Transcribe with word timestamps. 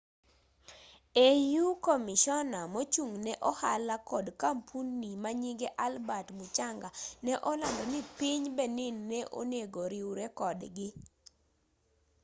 au 1.27 1.67
komishona 1.85 2.59
mochung'ne 2.73 3.31
ohala 3.49 3.95
kod 4.09 4.25
kampuni 4.43 5.09
manyinge 5.23 5.67
albert 5.85 6.27
muchanga 6.37 6.89
ne 7.25 7.33
olandoni 7.51 7.99
piny 8.17 8.43
benin 8.57 8.95
ne 9.09 9.19
onengo 9.39 9.81
riure 9.91 10.25
kodgi 10.39 10.87